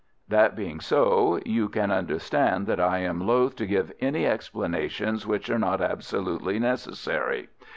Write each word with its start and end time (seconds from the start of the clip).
That 0.27 0.55
being 0.55 0.79
so, 0.79 1.39
you 1.45 1.69
can 1.69 1.91
understand 1.91 2.65
that 2.65 2.79
I 2.79 2.97
am 3.03 3.27
loth 3.27 3.55
to 3.57 3.67
give 3.67 3.93
any 3.99 4.25
explanations 4.25 5.27
which 5.27 5.47
are 5.51 5.59
not 5.59 5.79
absolutely 5.79 6.57
necessary. 6.57 7.49